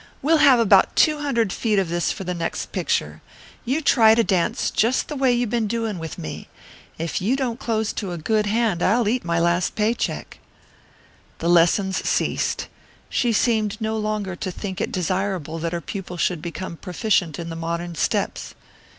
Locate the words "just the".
4.71-5.15